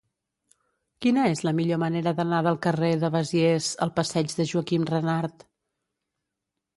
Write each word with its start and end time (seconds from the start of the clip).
Quina 1.05 1.25
és 1.33 1.41
la 1.47 1.51
millor 1.57 1.79
manera 1.83 2.13
d'anar 2.19 2.39
del 2.47 2.57
carrer 2.63 2.89
de 3.03 3.11
Besiers 3.15 3.67
al 3.87 3.93
passeig 3.99 4.33
de 4.39 4.47
Joaquim 4.53 4.89
Renart? 4.93 5.47